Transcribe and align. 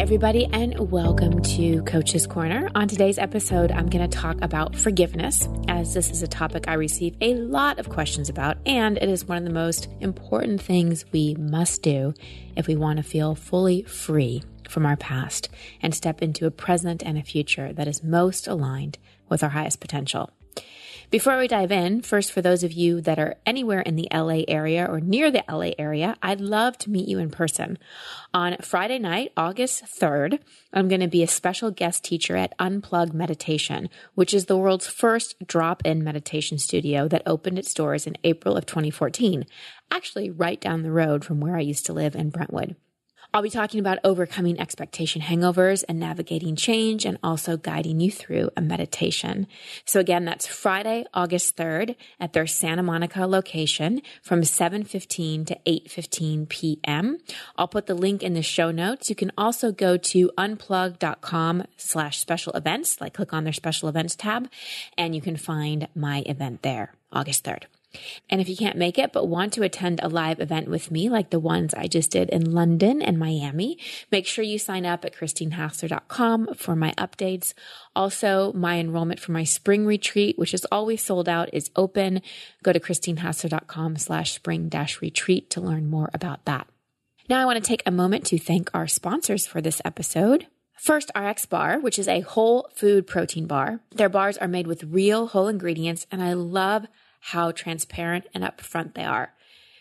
everybody, 0.00 0.46
and 0.46 0.90
welcome 0.90 1.42
to 1.42 1.82
Coach's 1.82 2.26
Corner. 2.26 2.70
On 2.74 2.88
today's 2.88 3.18
episode, 3.18 3.70
I'm 3.70 3.90
going 3.90 4.08
to 4.08 4.18
talk 4.18 4.40
about 4.40 4.74
forgiveness, 4.74 5.46
as 5.68 5.92
this 5.92 6.10
is 6.10 6.22
a 6.22 6.26
topic 6.26 6.66
I 6.66 6.72
receive 6.72 7.14
a 7.20 7.34
lot 7.34 7.78
of 7.78 7.90
questions 7.90 8.30
about, 8.30 8.56
and 8.64 8.96
it 8.96 9.10
is 9.10 9.26
one 9.26 9.36
of 9.36 9.44
the 9.44 9.50
most 9.50 9.88
important 10.00 10.62
things 10.62 11.04
we 11.12 11.34
must 11.34 11.82
do 11.82 12.14
if 12.56 12.66
we 12.66 12.76
want 12.76 12.96
to 12.96 13.02
feel 13.02 13.34
fully 13.34 13.82
free 13.82 14.42
from 14.66 14.86
our 14.86 14.96
past 14.96 15.50
and 15.82 15.94
step 15.94 16.22
into 16.22 16.46
a 16.46 16.50
present 16.50 17.02
and 17.02 17.18
a 17.18 17.22
future 17.22 17.70
that 17.74 17.86
is 17.86 18.02
most 18.02 18.48
aligned 18.48 18.96
with 19.28 19.42
our 19.42 19.50
highest 19.50 19.80
potential. 19.80 20.30
Before 21.10 21.36
we 21.38 21.48
dive 21.48 21.72
in, 21.72 22.02
first, 22.02 22.30
for 22.30 22.40
those 22.40 22.62
of 22.62 22.70
you 22.70 23.00
that 23.00 23.18
are 23.18 23.34
anywhere 23.44 23.80
in 23.80 23.96
the 23.96 24.06
LA 24.14 24.42
area 24.46 24.86
or 24.88 25.00
near 25.00 25.32
the 25.32 25.42
LA 25.50 25.72
area, 25.76 26.16
I'd 26.22 26.40
love 26.40 26.78
to 26.78 26.90
meet 26.90 27.08
you 27.08 27.18
in 27.18 27.30
person. 27.30 27.78
On 28.32 28.56
Friday 28.62 29.00
night, 29.00 29.32
August 29.36 29.82
3rd, 29.86 30.38
I'm 30.72 30.86
going 30.86 31.00
to 31.00 31.08
be 31.08 31.24
a 31.24 31.26
special 31.26 31.72
guest 31.72 32.04
teacher 32.04 32.36
at 32.36 32.56
Unplug 32.58 33.12
Meditation, 33.12 33.88
which 34.14 34.32
is 34.32 34.44
the 34.44 34.56
world's 34.56 34.86
first 34.86 35.34
drop 35.48 35.84
in 35.84 36.04
meditation 36.04 36.58
studio 36.58 37.08
that 37.08 37.24
opened 37.26 37.58
its 37.58 37.74
doors 37.74 38.06
in 38.06 38.16
April 38.22 38.56
of 38.56 38.64
2014, 38.66 39.46
actually 39.90 40.30
right 40.30 40.60
down 40.60 40.84
the 40.84 40.92
road 40.92 41.24
from 41.24 41.40
where 41.40 41.56
I 41.56 41.60
used 41.60 41.86
to 41.86 41.92
live 41.92 42.14
in 42.14 42.30
Brentwood. 42.30 42.76
I'll 43.32 43.42
be 43.42 43.50
talking 43.50 43.78
about 43.78 43.98
overcoming 44.02 44.58
expectation 44.58 45.22
hangovers 45.22 45.84
and 45.88 46.00
navigating 46.00 46.56
change 46.56 47.04
and 47.04 47.16
also 47.22 47.56
guiding 47.56 48.00
you 48.00 48.10
through 48.10 48.50
a 48.56 48.60
meditation. 48.60 49.46
So 49.84 50.00
again, 50.00 50.24
that's 50.24 50.48
Friday, 50.48 51.04
August 51.14 51.56
3rd 51.56 51.94
at 52.18 52.32
their 52.32 52.48
Santa 52.48 52.82
Monica 52.82 53.26
location 53.26 54.02
from 54.20 54.40
7:15 54.42 55.46
to 55.46 55.58
8:15 55.64 56.48
p.m. 56.48 57.18
I'll 57.56 57.68
put 57.68 57.86
the 57.86 57.94
link 57.94 58.24
in 58.24 58.34
the 58.34 58.42
show 58.42 58.72
notes. 58.72 59.08
You 59.08 59.16
can 59.16 59.30
also 59.38 59.70
go 59.70 59.96
to 59.96 60.30
unplug.com 60.36 61.64
slash 61.76 62.18
special 62.18 62.52
events, 62.54 63.00
like 63.00 63.14
click 63.14 63.32
on 63.32 63.44
their 63.44 63.52
special 63.52 63.88
events 63.88 64.16
tab, 64.16 64.48
and 64.98 65.14
you 65.14 65.20
can 65.20 65.36
find 65.36 65.86
my 65.94 66.24
event 66.26 66.62
there, 66.62 66.94
August 67.12 67.44
3rd. 67.44 67.64
And 68.28 68.40
if 68.40 68.48
you 68.48 68.56
can't 68.56 68.76
make 68.76 68.98
it, 68.98 69.12
but 69.12 69.26
want 69.26 69.52
to 69.54 69.62
attend 69.62 70.00
a 70.02 70.08
live 70.08 70.40
event 70.40 70.68
with 70.68 70.90
me, 70.90 71.08
like 71.08 71.30
the 71.30 71.40
ones 71.40 71.74
I 71.74 71.86
just 71.86 72.10
did 72.10 72.28
in 72.30 72.52
London 72.52 73.02
and 73.02 73.18
Miami, 73.18 73.78
make 74.10 74.26
sure 74.26 74.44
you 74.44 74.58
sign 74.58 74.86
up 74.86 75.04
at 75.04 75.14
christinehassler.com 75.14 76.54
for 76.54 76.76
my 76.76 76.92
updates. 76.92 77.52
Also, 77.96 78.52
my 78.52 78.78
enrollment 78.78 79.20
for 79.20 79.32
my 79.32 79.44
spring 79.44 79.86
retreat, 79.86 80.38
which 80.38 80.54
is 80.54 80.66
always 80.70 81.02
sold 81.02 81.28
out, 81.28 81.50
is 81.52 81.70
open. 81.74 82.22
Go 82.62 82.72
to 82.72 82.80
christinehassler.com 82.80 83.96
slash 83.96 84.32
spring 84.32 84.68
dash 84.68 85.00
retreat 85.00 85.50
to 85.50 85.60
learn 85.60 85.90
more 85.90 86.10
about 86.14 86.44
that. 86.44 86.68
Now 87.28 87.40
I 87.40 87.44
want 87.44 87.62
to 87.62 87.68
take 87.68 87.82
a 87.86 87.92
moment 87.92 88.26
to 88.26 88.38
thank 88.38 88.70
our 88.74 88.88
sponsors 88.88 89.46
for 89.46 89.60
this 89.60 89.80
episode. 89.84 90.46
First, 90.80 91.10
RX 91.14 91.44
Bar, 91.44 91.78
which 91.78 91.98
is 91.98 92.08
a 92.08 92.20
whole 92.20 92.70
food 92.74 93.06
protein 93.06 93.46
bar. 93.46 93.80
Their 93.94 94.08
bars 94.08 94.38
are 94.38 94.48
made 94.48 94.66
with 94.66 94.82
real 94.84 95.26
whole 95.26 95.46
ingredients, 95.46 96.06
and 96.10 96.22
I 96.22 96.32
love 96.32 96.86
how 97.20 97.52
transparent 97.52 98.26
and 98.34 98.44
upfront 98.44 98.94
they 98.94 99.04
are. 99.04 99.32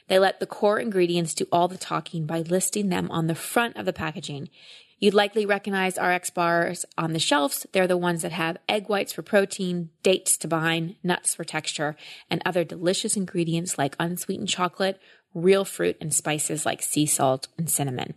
They 0.07 0.19
let 0.19 0.39
the 0.39 0.45
core 0.45 0.79
ingredients 0.79 1.33
do 1.33 1.45
all 1.51 1.67
the 1.67 1.77
talking 1.77 2.25
by 2.25 2.39
listing 2.39 2.89
them 2.89 3.09
on 3.11 3.27
the 3.27 3.35
front 3.35 3.77
of 3.77 3.85
the 3.85 3.93
packaging. 3.93 4.49
You'd 4.99 5.13
likely 5.13 5.45
recognize 5.45 5.97
RX 5.97 6.29
bars 6.31 6.85
on 6.97 7.13
the 7.13 7.19
shelves. 7.19 7.65
They're 7.71 7.87
the 7.87 7.95
ones 7.95 8.21
that 8.23 8.33
have 8.33 8.57
egg 8.67 8.89
whites 8.89 9.13
for 9.13 9.21
protein, 9.21 9.91
dates 10.03 10.37
to 10.39 10.47
bind, 10.47 10.95
nuts 11.03 11.33
for 11.33 11.45
texture, 11.45 11.95
and 12.29 12.41
other 12.45 12.65
delicious 12.65 13.15
ingredients 13.15 13.77
like 13.77 13.95
unsweetened 13.97 14.49
chocolate, 14.49 14.99
real 15.33 15.63
fruit, 15.63 15.95
and 16.01 16.13
spices 16.13 16.65
like 16.65 16.81
sea 16.81 17.05
salt 17.05 17.47
and 17.57 17.69
cinnamon. 17.69 18.13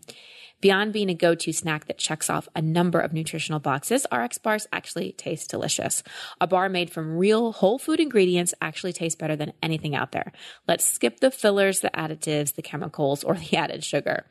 Beyond 0.63 0.93
being 0.93 1.11
a 1.11 1.15
go 1.15 1.35
to 1.35 1.53
snack 1.53 1.87
that 1.87 1.99
checks 1.99 2.31
off 2.31 2.49
a 2.55 2.63
number 2.63 3.01
of 3.01 3.13
nutritional 3.13 3.59
boxes, 3.59 4.07
RX 4.13 4.39
bars 4.39 4.69
actually 4.73 5.11
taste 5.11 5.51
delicious. 5.51 6.05
A 6.41 6.47
bar 6.47 6.69
made 6.69 6.89
from 6.89 7.19
real 7.19 7.51
whole 7.51 7.81
food 7.81 7.99
ingredients 7.99 8.55
actually 8.63 8.93
tastes 8.93 9.19
better 9.19 9.35
than 9.35 9.55
anything 9.61 9.97
out 9.97 10.13
there. 10.13 10.33
Let's 10.69 10.87
skip 10.87 11.19
the 11.19 11.33
fillers, 11.33 11.81
the 11.81 11.91
additives, 11.91 12.55
the 12.55 12.63
chemicals, 12.63 13.25
or 13.25 13.35
the 13.35 13.57
added 13.57 13.83
sugar. 13.83 14.25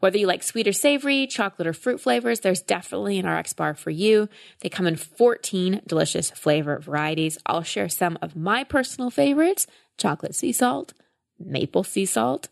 Whether 0.00 0.18
you 0.18 0.26
like 0.26 0.42
sweet 0.42 0.66
or 0.66 0.72
savory, 0.72 1.28
chocolate 1.28 1.68
or 1.68 1.72
fruit 1.72 2.00
flavors, 2.00 2.40
there's 2.40 2.60
definitely 2.60 3.20
an 3.20 3.28
RX 3.28 3.52
bar 3.52 3.74
for 3.74 3.90
you. 3.90 4.28
They 4.62 4.68
come 4.68 4.88
in 4.88 4.96
14 4.96 5.82
delicious 5.86 6.32
flavor 6.32 6.80
varieties. 6.80 7.38
I'll 7.46 7.62
share 7.62 7.88
some 7.88 8.18
of 8.20 8.34
my 8.34 8.64
personal 8.64 9.10
favorites 9.10 9.68
chocolate 9.96 10.34
sea 10.34 10.50
salt, 10.50 10.92
maple 11.38 11.84
sea 11.84 12.06
salt, 12.06 12.48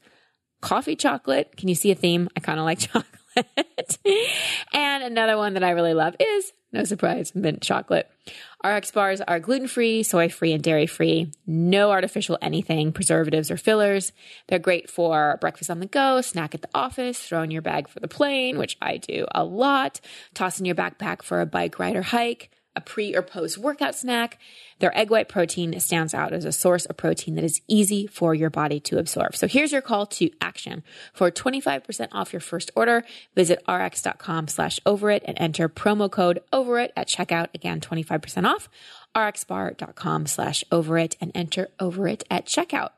coffee 0.60 0.96
chocolate. 0.96 1.56
Can 1.56 1.68
you 1.68 1.74
see 1.74 1.90
a 1.90 1.94
theme? 1.94 2.28
I 2.36 2.40
kind 2.40 2.58
of 2.58 2.64
like 2.64 2.78
chocolate. 2.78 3.98
and 4.72 5.04
another 5.04 5.36
one 5.36 5.54
that 5.54 5.64
I 5.64 5.70
really 5.70 5.94
love 5.94 6.16
is, 6.18 6.52
no 6.72 6.84
surprise, 6.84 7.34
mint 7.34 7.62
chocolate. 7.62 8.08
RX 8.64 8.90
bars 8.92 9.20
are 9.20 9.40
gluten 9.40 9.66
free, 9.66 10.02
soy 10.02 10.28
free, 10.28 10.52
and 10.52 10.62
dairy 10.62 10.86
free. 10.86 11.32
No 11.46 11.90
artificial 11.90 12.38
anything, 12.40 12.92
preservatives, 12.92 13.50
or 13.50 13.56
fillers. 13.56 14.12
They're 14.48 14.58
great 14.58 14.88
for 14.88 15.38
breakfast 15.40 15.70
on 15.70 15.80
the 15.80 15.86
go, 15.86 16.20
snack 16.20 16.54
at 16.54 16.62
the 16.62 16.68
office, 16.74 17.18
throw 17.18 17.42
in 17.42 17.50
your 17.50 17.62
bag 17.62 17.88
for 17.88 18.00
the 18.00 18.08
plane, 18.08 18.58
which 18.58 18.76
I 18.80 18.98
do 18.98 19.26
a 19.34 19.44
lot, 19.44 20.00
toss 20.34 20.60
in 20.60 20.66
your 20.66 20.76
backpack 20.76 21.22
for 21.22 21.40
a 21.40 21.46
bike 21.46 21.78
ride 21.78 21.96
or 21.96 22.02
hike 22.02 22.50
a 22.76 22.80
pre 22.80 23.14
or 23.14 23.22
post 23.22 23.58
workout 23.58 23.94
snack. 23.94 24.38
Their 24.78 24.96
egg 24.96 25.10
white 25.10 25.28
protein 25.28 25.78
stands 25.80 26.14
out 26.14 26.32
as 26.32 26.44
a 26.44 26.52
source 26.52 26.86
of 26.86 26.96
protein 26.96 27.34
that 27.34 27.44
is 27.44 27.60
easy 27.68 28.06
for 28.06 28.34
your 28.34 28.50
body 28.50 28.80
to 28.80 28.98
absorb. 28.98 29.36
So 29.36 29.46
here's 29.46 29.72
your 29.72 29.82
call 29.82 30.06
to 30.06 30.30
action. 30.40 30.82
For 31.12 31.30
25% 31.30 32.08
off 32.12 32.32
your 32.32 32.40
first 32.40 32.70
order, 32.74 33.04
visit 33.34 33.62
rx.com 33.68 34.48
slash 34.48 34.80
over 34.86 35.10
it 35.10 35.22
and 35.26 35.36
enter 35.40 35.68
promo 35.68 36.10
code 36.10 36.40
over 36.52 36.78
it 36.78 36.92
at 36.96 37.08
checkout. 37.08 37.48
Again, 37.54 37.80
25% 37.80 38.46
off 38.46 38.68
rxbar.com 39.14 40.26
slash 40.26 40.64
over 40.70 40.96
it 40.96 41.16
and 41.20 41.32
enter 41.34 41.68
over 41.78 42.06
it 42.06 42.24
at 42.30 42.46
checkout. 42.46 42.90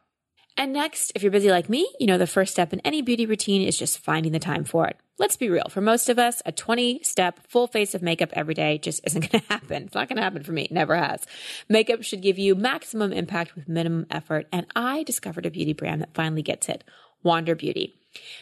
And 0.56 0.72
next, 0.72 1.12
if 1.15 1.22
you're 1.22 1.33
busy 1.33 1.50
like 1.50 1.69
me, 1.69 1.89
you 1.99 2.06
know 2.06 2.19
the 2.19 2.27
first 2.27 2.53
step 2.53 2.72
in 2.72 2.81
any 2.81 3.00
beauty 3.00 3.25
routine 3.25 3.62
is 3.66 3.78
just 3.78 3.99
finding 3.99 4.33
the 4.33 4.39
time 4.39 4.65
for 4.65 4.87
it. 4.87 4.97
Let's 5.18 5.36
be 5.36 5.50
real. 5.50 5.68
For 5.68 5.80
most 5.80 6.08
of 6.08 6.18
us, 6.18 6.42
a 6.46 6.52
20 6.52 7.02
step 7.02 7.40
full 7.48 7.66
face 7.66 7.94
of 7.94 8.02
makeup 8.02 8.30
every 8.32 8.54
day 8.54 8.78
just 8.78 9.00
isn't 9.06 9.30
going 9.30 9.40
to 9.46 9.48
happen. 9.48 9.84
It's 9.84 9.94
not 9.94 10.08
going 10.08 10.16
to 10.16 10.22
happen 10.22 10.42
for 10.42 10.52
me. 10.52 10.62
It 10.62 10.72
never 10.72 10.96
has. 10.96 11.24
Makeup 11.68 12.02
should 12.02 12.22
give 12.22 12.38
you 12.38 12.54
maximum 12.54 13.12
impact 13.12 13.54
with 13.54 13.68
minimum 13.68 14.06
effort. 14.10 14.48
And 14.52 14.66
I 14.74 15.02
discovered 15.02 15.46
a 15.46 15.50
beauty 15.50 15.74
brand 15.74 16.00
that 16.00 16.14
finally 16.14 16.42
gets 16.42 16.68
it. 16.68 16.82
Wander 17.22 17.54
Beauty. 17.54 17.94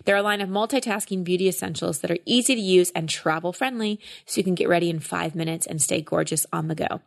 They're 0.04 0.16
a 0.16 0.22
line 0.22 0.41
of 0.41 0.48
multitasking 0.48 1.25
beauty 1.25 1.48
essentials 1.48 2.00
that 2.00 2.10
are 2.10 2.19
easy 2.25 2.54
to 2.54 2.60
use 2.60 2.91
and 2.91 3.08
travel 3.08 3.53
friendly, 3.53 4.00
so 4.26 4.38
you 4.38 4.44
can 4.44 4.54
get 4.54 4.69
ready 4.69 4.91
in 4.91 5.00
five 5.00 5.34
minutes 5.34 5.66
and 5.66 5.81
stay 5.81 6.00
gorgeous 6.00 6.47
on 6.53 6.69
the 6.69 6.75
go. 6.75 7.00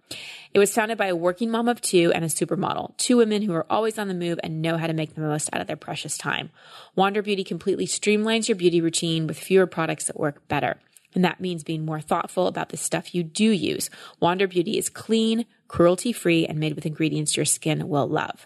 It 0.53 0.59
was 0.59 0.73
founded 0.73 0.97
by 0.97 1.07
a 1.07 1.15
working 1.15 1.49
mom 1.49 1.67
of 1.67 1.81
two 1.81 2.11
and 2.13 2.23
a 2.23 2.27
supermodel, 2.27 2.95
two 2.97 3.17
women 3.17 3.41
who 3.41 3.53
are 3.53 3.65
always 3.69 3.97
on 3.97 4.07
the 4.07 4.13
move 4.13 4.39
and 4.43 4.61
know 4.61 4.77
how 4.77 4.87
to 4.87 4.93
make 4.93 5.15
the 5.15 5.21
most 5.21 5.49
out 5.53 5.61
of 5.61 5.67
their 5.67 5.75
precious 5.75 6.17
time. 6.17 6.51
Wander 6.95 7.21
Beauty 7.21 7.43
completely 7.43 7.87
streamlines 7.87 8.47
your 8.47 8.55
beauty 8.55 8.81
routine 8.81 9.27
with 9.27 9.39
fewer 9.39 9.67
products 9.67 10.05
that 10.05 10.19
work 10.19 10.47
better. 10.47 10.77
And 11.15 11.23
that 11.23 11.39
means 11.39 11.63
being 11.63 11.85
more 11.85 12.01
thoughtful 12.01 12.47
about 12.47 12.69
the 12.69 12.77
stuff 12.77 13.13
you 13.13 13.23
do 13.23 13.51
use. 13.51 13.89
Wander 14.19 14.47
Beauty 14.47 14.77
is 14.77 14.89
clean, 14.89 15.45
cruelty 15.73 16.13
free, 16.13 16.45
and 16.45 16.59
made 16.59 16.75
with 16.75 16.85
ingredients 16.85 17.35
your 17.35 17.45
skin 17.45 17.89
will 17.89 18.05
love. 18.05 18.45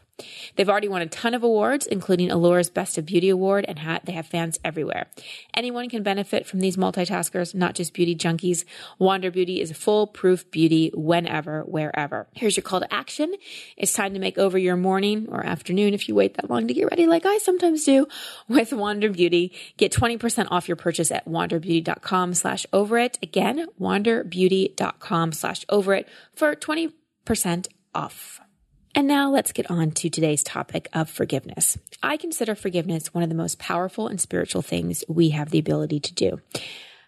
They've 0.55 0.69
already 0.69 0.87
won 0.87 1.01
a 1.01 1.07
ton 1.07 1.33
of 1.33 1.43
awards, 1.43 1.85
including 1.85 2.31
Allure's 2.31 2.69
Best 2.69 2.97
of 2.97 3.05
Beauty 3.05 3.27
Award, 3.27 3.65
and 3.67 3.79
ha- 3.79 3.99
they 4.05 4.13
have 4.13 4.27
fans 4.27 4.57
everywhere. 4.63 5.07
Anyone 5.53 5.89
can 5.89 6.03
benefit 6.03 6.47
from 6.47 6.61
these 6.61 6.77
multitaskers, 6.77 7.53
not 7.53 7.75
just 7.75 7.93
beauty 7.93 8.15
junkies. 8.15 8.63
Wander 8.97 9.29
Beauty 9.29 9.59
is 9.59 9.71
a 9.71 9.73
foolproof 9.73 10.49
beauty 10.51 10.89
whenever, 10.95 11.63
wherever. 11.63 12.27
Here's 12.31 12.55
your 12.55 12.63
call 12.63 12.79
to 12.79 12.93
action. 12.93 13.35
It's 13.75 13.91
time 13.91 14.13
to 14.13 14.21
make 14.21 14.37
over 14.37 14.57
your 14.57 14.77
morning 14.77 15.27
or 15.29 15.45
afternoon 15.45 15.93
if 15.93 16.07
you 16.07 16.15
wait 16.15 16.35
that 16.35 16.49
long 16.49 16.69
to 16.69 16.73
get 16.73 16.89
ready, 16.89 17.07
like 17.07 17.25
I 17.25 17.39
sometimes 17.39 17.83
do, 17.83 18.07
with 18.47 18.71
Wander 18.71 19.09
Beauty. 19.09 19.51
Get 19.75 19.91
20% 19.91 20.47
off 20.49 20.69
your 20.69 20.77
purchase 20.77 21.11
at 21.11 21.27
wanderbeauty.com 21.27 22.35
slash 22.35 22.65
over 22.71 22.97
it. 22.97 23.19
Again, 23.21 23.67
wanderbeauty.com 23.79 25.33
slash 25.33 25.65
over 25.67 25.93
it 25.93 26.07
for 26.33 26.55
20% 26.55 26.93
off. 27.93 28.39
And 28.95 29.07
now 29.07 29.29
let's 29.29 29.51
get 29.51 29.69
on 29.69 29.91
to 29.91 30.09
today's 30.09 30.43
topic 30.43 30.87
of 30.93 31.09
forgiveness. 31.09 31.77
I 32.01 32.17
consider 32.17 32.55
forgiveness 32.55 33.13
one 33.13 33.23
of 33.23 33.29
the 33.29 33.35
most 33.35 33.59
powerful 33.59 34.07
and 34.07 34.19
spiritual 34.19 34.61
things 34.61 35.03
we 35.07 35.29
have 35.29 35.51
the 35.51 35.59
ability 35.59 35.99
to 35.99 36.13
do, 36.13 36.39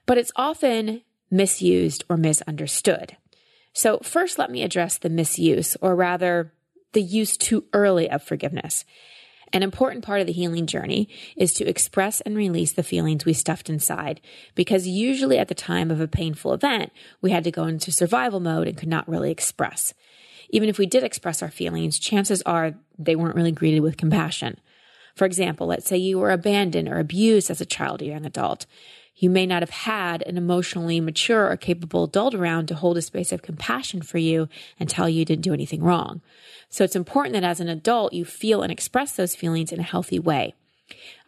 but 0.06 0.18
it's 0.18 0.32
often 0.36 1.02
misused 1.32 2.04
or 2.10 2.18
misunderstood. 2.18 3.16
So, 3.74 4.00
first, 4.00 4.38
let 4.38 4.52
me 4.52 4.62
address 4.62 4.98
the 4.98 5.10
misuse, 5.10 5.78
or 5.82 5.96
rather, 5.96 6.52
the 6.94 7.02
use 7.02 7.38
too 7.38 7.66
early 7.72 8.10
of 8.10 8.22
forgiveness. 8.22 8.84
An 9.52 9.64
important 9.64 10.04
part 10.04 10.22
of 10.22 10.28
the 10.28 10.34
healing 10.34 10.68
journey 10.68 11.10
is 11.36 11.54
to 11.54 11.68
express 11.68 12.22
and 12.22 12.36
release 12.36 12.74
the 12.74 12.84
feelings 12.84 13.26
we 13.26 13.34
stuffed 13.34 13.70
inside, 13.70 14.22
because 14.54 14.86
usually 14.86 15.40
at 15.40 15.48
the 15.48 15.56
time 15.56 15.90
of 15.90 16.02
a 16.02 16.08
painful 16.08 16.54
event, 16.54 16.92
we 17.22 17.32
had 17.32 17.44
to 17.46 17.52
go 17.52 17.64
into 17.64 17.92
survival 17.92 18.40
mode 18.40 18.68
and 18.68 18.78
could 18.78 18.90
not 18.90 19.10
really 19.10 19.32
express. 19.32 19.94
Even 20.50 20.70
if 20.70 20.78
we 20.78 20.86
did 20.86 21.04
express 21.04 21.42
our 21.42 21.52
feelings, 21.52 22.00
chances 22.00 22.42
are 22.44 22.76
they 22.98 23.16
weren't 23.16 23.36
really 23.36 23.52
greeted 23.52 23.82
with 23.82 23.98
compassion. 23.98 24.60
For 25.16 25.26
example, 25.26 25.68
let's 25.68 25.88
say 25.88 25.98
you 25.98 26.18
were 26.18 26.32
abandoned 26.32 26.88
or 26.88 27.00
abused 27.00 27.52
as 27.52 27.62
a 27.62 27.66
child 27.66 28.02
or 28.02 28.06
young 28.06 28.26
adult. 28.26 28.66
You 29.16 29.30
may 29.30 29.46
not 29.46 29.62
have 29.62 29.70
had 29.70 30.24
an 30.24 30.38
emotionally 30.38 31.02
mature 31.02 31.52
or 31.52 31.58
capable 31.58 32.06
adult 32.06 32.34
around 32.34 32.68
to 32.68 32.76
hold 32.76 32.98
a 32.98 33.02
space 33.02 33.34
of 33.34 33.42
compassion 33.42 34.02
for 34.02 34.18
you 34.18 34.48
and 34.80 34.90
tell 34.90 35.10
you 35.10 35.20
you 35.20 35.26
didn't 35.26 35.44
do 35.44 35.54
anything 35.54 35.84
wrong. 35.84 36.22
So 36.70 36.86
it's 36.86 36.96
important 36.96 37.34
that 37.34 37.44
as 37.44 37.60
an 37.60 37.68
adult, 37.68 38.14
you 38.14 38.24
feel 38.24 38.62
and 38.62 38.72
express 38.72 39.12
those 39.12 39.36
feelings 39.36 39.74
in 39.74 39.80
a 39.80 39.84
healthy 39.84 40.20
way. 40.20 40.56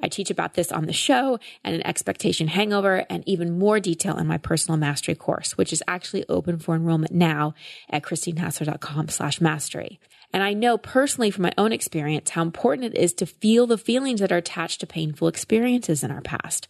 I 0.01 0.07
teach 0.07 0.29
about 0.29 0.53
this 0.53 0.71
on 0.71 0.85
the 0.85 0.93
show 0.93 1.39
and 1.63 1.75
an 1.75 1.85
expectation 1.85 2.47
hangover 2.47 3.05
and 3.09 3.23
even 3.27 3.57
more 3.57 3.79
detail 3.79 4.17
in 4.17 4.27
my 4.27 4.37
personal 4.37 4.77
mastery 4.77 5.15
course, 5.15 5.57
which 5.57 5.73
is 5.73 5.83
actually 5.87 6.25
open 6.29 6.59
for 6.59 6.75
enrollment 6.75 7.13
now 7.13 7.53
at 7.89 8.03
christinehassler.com 8.03 9.09
slash 9.09 9.41
mastery. 9.41 9.99
And 10.33 10.43
I 10.43 10.53
know 10.53 10.77
personally 10.77 11.31
from 11.31 11.43
my 11.43 11.53
own 11.57 11.71
experience 11.71 12.29
how 12.31 12.41
important 12.41 12.93
it 12.93 12.97
is 12.97 13.13
to 13.15 13.25
feel 13.25 13.67
the 13.67 13.77
feelings 13.77 14.21
that 14.21 14.31
are 14.31 14.37
attached 14.37 14.79
to 14.79 14.87
painful 14.87 15.27
experiences 15.27 16.03
in 16.03 16.11
our 16.11 16.21
past. 16.21 16.67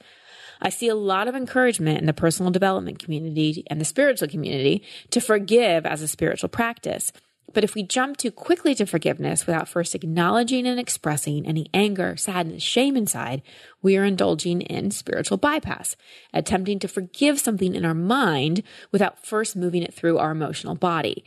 I 0.61 0.69
see 0.69 0.87
a 0.89 0.95
lot 0.95 1.27
of 1.27 1.35
encouragement 1.35 1.99
in 1.99 2.05
the 2.05 2.13
personal 2.13 2.51
development 2.51 2.99
community 2.99 3.63
and 3.67 3.81
the 3.81 3.85
spiritual 3.85 4.27
community 4.27 4.83
to 5.09 5.19
forgive 5.19 5.85
as 5.85 6.01
a 6.01 6.07
spiritual 6.07 6.49
practice. 6.49 7.11
But 7.53 7.63
if 7.63 7.75
we 7.75 7.83
jump 7.83 8.17
too 8.17 8.31
quickly 8.31 8.75
to 8.75 8.85
forgiveness 8.85 9.45
without 9.45 9.67
first 9.67 9.95
acknowledging 9.95 10.65
and 10.65 10.79
expressing 10.79 11.45
any 11.45 11.69
anger, 11.73 12.15
sadness, 12.17 12.63
shame 12.63 12.95
inside, 12.95 13.41
we 13.81 13.97
are 13.97 14.05
indulging 14.05 14.61
in 14.61 14.91
spiritual 14.91 15.37
bypass, 15.37 15.95
attempting 16.33 16.79
to 16.79 16.87
forgive 16.87 17.39
something 17.39 17.75
in 17.75 17.85
our 17.85 17.93
mind 17.93 18.63
without 18.91 19.25
first 19.25 19.55
moving 19.55 19.83
it 19.83 19.93
through 19.93 20.17
our 20.17 20.31
emotional 20.31 20.75
body. 20.75 21.23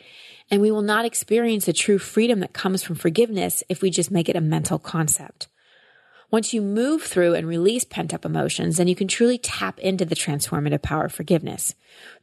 And 0.51 0.61
we 0.61 0.71
will 0.71 0.83
not 0.83 1.05
experience 1.05 1.67
the 1.67 1.73
true 1.73 1.99
freedom 1.99 2.41
that 2.41 2.53
comes 2.53 2.83
from 2.83 2.97
forgiveness 2.97 3.63
if 3.69 3.83
we 3.83 3.91
just 3.91 4.11
make 4.11 4.29
it 4.29 4.37
a 4.37 4.41
mental 4.41 4.79
concept. 4.79 5.49
Once 6.31 6.53
you 6.53 6.61
move 6.61 7.03
through 7.03 7.35
and 7.35 7.47
release 7.47 7.85
pent 7.85 8.13
up 8.13 8.25
emotions, 8.25 8.77
then 8.77 8.89
you 8.89 8.97
can 8.97 9.07
truly 9.07 9.39
tap 9.39 9.79
into 9.79 10.05
the 10.05 10.17
transformative 10.17 10.83
power 10.83 11.05
of 11.05 11.13
forgiveness. 11.13 11.75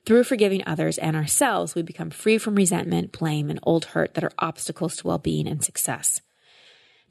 Through 0.06 0.25
forgiving 0.25 0.63
others 0.65 0.98
and 0.98 1.15
ourselves, 1.15 1.75
we 1.75 1.81
become 1.81 2.09
free 2.09 2.38
from 2.38 2.56
resentment, 2.56 3.12
blame, 3.12 3.50
and 3.50 3.59
old 3.63 3.86
hurt 3.86 4.15
that 4.15 4.24
are 4.24 4.33
obstacles 4.39 4.98
to 4.98 5.07
well 5.07 5.18
being 5.18 5.48
and 5.48 5.63
success. 5.63 6.21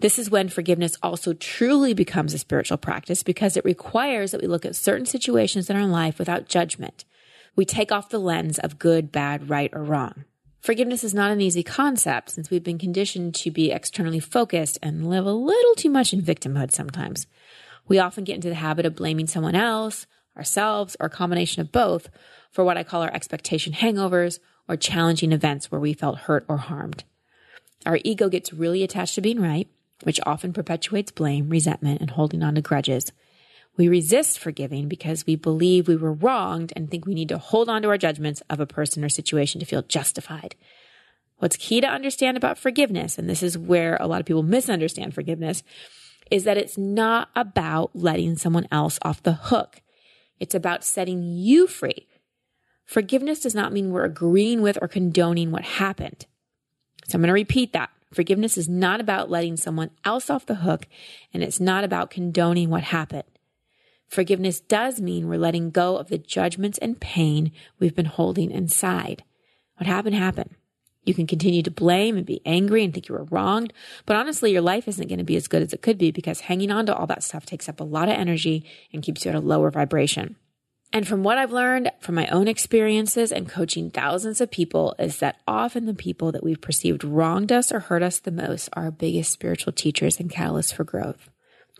This 0.01 0.19
is 0.19 0.31
when 0.31 0.49
forgiveness 0.49 0.97
also 1.03 1.35
truly 1.35 1.93
becomes 1.93 2.33
a 2.33 2.39
spiritual 2.39 2.79
practice 2.79 3.23
because 3.23 3.57
it 3.57 3.65
requires 3.65 4.31
that 4.31 4.41
we 4.41 4.49
look 4.49 4.65
at 4.65 4.75
certain 4.75 5.05
situations 5.05 5.69
in 5.69 5.77
our 5.77 5.87
life 5.87 6.19
without 6.19 6.49
judgment. 6.49 7.05
We 7.55 7.67
take 7.67 7.93
off 7.93 8.09
the 8.09 8.19
lens 8.19 8.59
of 8.59 8.79
good, 8.79 9.13
bad, 9.13 9.51
right, 9.51 9.71
or 9.75 9.83
wrong. 9.83 10.25
Forgiveness 10.61 11.03
is 11.03 11.15
not 11.15 11.31
an 11.31 11.41
easy 11.41 11.63
concept 11.63 12.31
since 12.31 12.51
we've 12.51 12.63
been 12.63 12.79
conditioned 12.79 13.35
to 13.37 13.51
be 13.51 13.71
externally 13.71 14.21
focused 14.21 14.79
and 14.83 15.09
live 15.09 15.25
a 15.25 15.33
little 15.33 15.75
too 15.75 15.89
much 15.89 16.13
in 16.13 16.21
victimhood 16.21 16.71
sometimes. 16.71 17.27
We 17.89 17.99
often 17.99 18.25
get 18.25 18.35
into 18.35 18.51
the 18.51 18.57
habit 18.57 18.85
of 18.85 18.95
blaming 18.95 19.27
someone 19.27 19.55
else, 19.55 20.07
ourselves, 20.37 20.97
or 21.01 21.07
a 21.07 21.11
combination 21.11 21.63
of 21.63 21.73
both 21.73 22.11
for 22.51 22.63
what 22.63 22.77
I 22.77 22.85
call 22.85 23.01
our 23.01 23.13
expectation 23.13 23.73
hangovers 23.73 24.39
or 24.69 24.77
challenging 24.77 25.33
events 25.33 25.71
where 25.71 25.81
we 25.81 25.95
felt 25.95 26.19
hurt 26.19 26.45
or 26.47 26.59
harmed. 26.59 27.05
Our 27.87 27.99
ego 28.05 28.29
gets 28.29 28.53
really 28.53 28.83
attached 28.83 29.15
to 29.15 29.23
being 29.23 29.41
right, 29.41 29.67
which 30.03 30.21
often 30.27 30.53
perpetuates 30.53 31.11
blame, 31.11 31.49
resentment, 31.49 32.03
and 32.03 32.11
holding 32.11 32.43
on 32.43 32.55
to 32.57 32.61
grudges. 32.61 33.13
We 33.81 33.89
resist 33.89 34.39
forgiving 34.39 34.89
because 34.89 35.25
we 35.25 35.37
believe 35.37 35.89
we 35.89 35.97
were 35.97 36.13
wronged 36.13 36.71
and 36.77 36.91
think 36.91 37.07
we 37.07 37.15
need 37.15 37.31
to 37.31 37.39
hold 37.39 37.71
on 37.71 37.81
to 37.81 37.89
our 37.89 37.97
judgments 37.97 38.43
of 38.51 38.61
a 38.61 38.67
person 38.67 39.03
or 39.03 39.09
situation 39.09 39.59
to 39.59 39.65
feel 39.65 39.81
justified. 39.81 40.55
What's 41.39 41.57
key 41.57 41.81
to 41.81 41.87
understand 41.87 42.37
about 42.37 42.59
forgiveness, 42.59 43.17
and 43.17 43.27
this 43.27 43.43
is 43.43 43.57
where 43.57 43.97
a 43.99 44.07
lot 44.07 44.21
of 44.21 44.27
people 44.27 44.43
misunderstand 44.43 45.15
forgiveness, 45.15 45.63
is 46.31 46.45
that 46.45 46.59
it's 46.59 46.77
not 46.77 47.31
about 47.35 47.97
letting 47.97 48.37
someone 48.37 48.69
else 48.71 48.99
off 49.01 49.23
the 49.23 49.33
hook. 49.33 49.81
It's 50.39 50.55
about 50.55 50.85
setting 50.85 51.23
you 51.23 51.67
free 51.67 52.07
Forgiveness 52.91 53.39
does 53.39 53.55
not 53.55 53.73
mean 53.73 53.93
we're 53.93 54.05
agreeing 54.05 54.63
with 54.63 54.77
or 54.83 54.89
condoning 54.89 55.53
what 55.53 55.63
happened. 55.63 56.27
So 57.07 57.15
I'm 57.15 57.23
going 57.23 57.29
to 57.29 57.33
repeat 57.35 57.73
that. 57.73 57.89
Forgiveness 58.13 58.59
is 58.59 58.69
not 58.69 59.01
about 59.01 59.31
letting 59.31 59.57
someone 59.57 59.91
else 60.05 60.29
off 60.29 60.45
the 60.45 60.57
hook, 60.57 60.89
and 61.33 61.41
it's 61.41 61.61
not 61.61 61.85
about 61.85 62.11
condoning 62.11 62.69
what 62.69 62.83
happened. 62.83 63.23
Forgiveness 64.11 64.59
does 64.61 65.01
mean 65.01 65.29
we're 65.29 65.39
letting 65.39 65.71
go 65.71 65.97
of 65.97 66.09
the 66.09 66.19
judgments 66.19 66.79
and 66.79 66.99
pain 67.01 67.53
we've 67.79 67.95
been 67.95 68.07
holding 68.07 68.51
inside. 68.51 69.23
What 69.77 69.87
happened 69.87 70.17
happened. 70.17 70.57
You 71.05 71.15
can 71.15 71.29
continue 71.29 71.63
to 71.63 71.71
blame 71.71 72.17
and 72.17 72.27
be 72.27 72.43
angry 72.45 72.83
and 72.83 72.93
think 72.93 73.09
you 73.09 73.15
were 73.15 73.25
wronged, 73.31 73.73
but 74.07 74.17
honestly, 74.17 74.51
your 74.51 74.63
life 74.63 74.89
isn't 74.89 75.07
going 75.07 75.19
to 75.21 75.25
be 75.25 75.37
as 75.37 75.47
good 75.47 75.63
as 75.63 75.73
it 75.73 75.81
could 75.81 75.97
be 75.97 76.11
because 76.11 76.41
hanging 76.41 76.73
on 76.73 76.87
to 76.87 76.95
all 76.95 77.07
that 77.07 77.23
stuff 77.23 77.47
takes 77.47 77.69
up 77.69 77.79
a 77.79 77.85
lot 77.85 78.09
of 78.09 78.17
energy 78.17 78.67
and 78.93 79.03
keeps 79.03 79.25
you 79.25 79.31
at 79.31 79.37
a 79.37 79.41
lower 79.41 79.71
vibration. 79.71 80.35
And 80.93 81.07
from 81.07 81.23
what 81.23 81.39
I've 81.39 81.53
learned 81.53 81.93
from 82.01 82.17
my 82.17 82.27
own 82.27 82.49
experiences 82.49 83.31
and 83.31 83.49
coaching 83.49 83.91
thousands 83.91 84.41
of 84.41 84.51
people 84.51 84.97
is 84.99 85.19
that 85.19 85.37
often 85.47 85.87
the 85.87 85.95
people 85.95 86.33
that 86.33 86.43
we've 86.43 86.61
perceived 86.61 87.05
wronged 87.05 87.53
us 87.53 87.71
or 87.71 87.79
hurt 87.79 88.03
us 88.03 88.19
the 88.19 88.33
most 88.33 88.69
are 88.73 88.85
our 88.85 88.91
biggest 88.91 89.31
spiritual 89.31 89.73
teachers 89.73 90.19
and 90.19 90.31
catalysts 90.31 90.75
for 90.75 90.83
growth. 90.83 91.31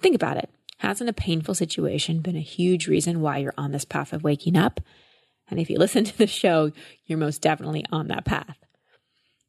Think 0.01 0.15
about 0.15 0.37
it. 0.37 0.49
Hasn't 0.81 1.11
a 1.11 1.13
painful 1.13 1.55
situation 1.55 2.23
been 2.23 2.37
a 2.37 2.41
huge 2.41 2.89
reason 2.89 3.21
why 3.21 3.37
you're 3.37 3.53
on 3.59 3.71
this 3.71 3.85
path 3.85 4.15
of 4.15 4.25
waking 4.25 4.57
up? 4.57 4.81
And 5.51 5.61
if 5.61 5.69
you 5.69 5.79
listen 5.79 6.05
to 6.05 6.17
the 6.17 6.27
show, 6.27 6.73
you're 7.05 7.19
most 7.19 7.43
definitely 7.43 7.85
on 7.93 8.09
that 8.09 8.25
path. 8.25 8.57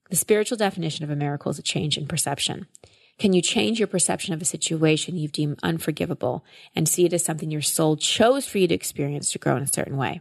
The 0.09 0.17
spiritual 0.17 0.57
definition 0.57 1.05
of 1.05 1.09
a 1.09 1.15
miracle 1.15 1.49
is 1.49 1.57
a 1.57 1.61
change 1.61 1.97
in 1.97 2.05
perception. 2.05 2.67
Can 3.17 3.31
you 3.31 3.41
change 3.41 3.79
your 3.79 3.87
perception 3.87 4.33
of 4.33 4.41
a 4.41 4.45
situation 4.45 5.15
you've 5.15 5.31
deemed 5.31 5.59
unforgivable 5.63 6.43
and 6.75 6.89
see 6.89 7.05
it 7.05 7.13
as 7.13 7.23
something 7.23 7.49
your 7.49 7.61
soul 7.61 7.95
chose 7.95 8.45
for 8.45 8.57
you 8.57 8.67
to 8.67 8.75
experience 8.75 9.31
to 9.31 9.39
grow 9.39 9.55
in 9.55 9.63
a 9.63 9.67
certain 9.67 9.95
way? 9.95 10.19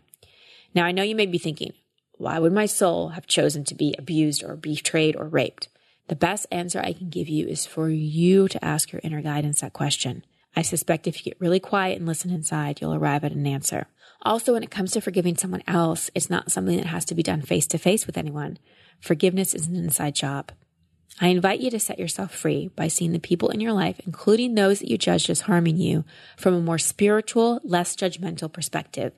Now, 0.76 0.84
I 0.84 0.92
know 0.92 1.02
you 1.02 1.16
may 1.16 1.26
be 1.26 1.38
thinking, 1.38 1.72
why 2.18 2.38
would 2.38 2.52
my 2.52 2.66
soul 2.66 3.08
have 3.08 3.26
chosen 3.26 3.64
to 3.64 3.74
be 3.74 3.96
abused 3.98 4.44
or 4.44 4.54
betrayed 4.54 5.16
or 5.16 5.26
raped? 5.26 5.70
The 6.06 6.14
best 6.14 6.46
answer 6.52 6.78
I 6.78 6.92
can 6.92 7.08
give 7.08 7.28
you 7.28 7.48
is 7.48 7.66
for 7.66 7.88
you 7.88 8.46
to 8.46 8.64
ask 8.64 8.92
your 8.92 9.00
inner 9.02 9.22
guidance 9.22 9.62
that 9.62 9.72
question. 9.72 10.22
I 10.56 10.62
suspect 10.62 11.06
if 11.06 11.18
you 11.18 11.30
get 11.30 11.40
really 11.40 11.60
quiet 11.60 11.98
and 11.98 12.06
listen 12.06 12.30
inside, 12.30 12.80
you'll 12.80 12.94
arrive 12.94 13.24
at 13.24 13.32
an 13.32 13.46
answer. 13.46 13.86
Also, 14.22 14.52
when 14.52 14.62
it 14.62 14.70
comes 14.70 14.92
to 14.92 15.00
forgiving 15.00 15.36
someone 15.36 15.62
else, 15.66 16.10
it's 16.14 16.28
not 16.28 16.50
something 16.50 16.76
that 16.76 16.86
has 16.86 17.04
to 17.06 17.14
be 17.14 17.22
done 17.22 17.40
face 17.40 17.66
to 17.68 17.78
face 17.78 18.06
with 18.06 18.18
anyone. 18.18 18.58
Forgiveness 19.00 19.54
is 19.54 19.66
an 19.66 19.76
inside 19.76 20.14
job. 20.14 20.52
I 21.20 21.28
invite 21.28 21.60
you 21.60 21.70
to 21.70 21.80
set 21.80 21.98
yourself 21.98 22.34
free 22.34 22.68
by 22.68 22.88
seeing 22.88 23.12
the 23.12 23.18
people 23.18 23.50
in 23.50 23.60
your 23.60 23.72
life, 23.72 24.00
including 24.06 24.54
those 24.54 24.80
that 24.80 24.88
you 24.88 24.98
judged 24.98 25.30
as 25.30 25.42
harming 25.42 25.76
you, 25.76 26.04
from 26.36 26.54
a 26.54 26.60
more 26.60 26.78
spiritual, 26.78 27.60
less 27.64 27.96
judgmental 27.96 28.52
perspective. 28.52 29.12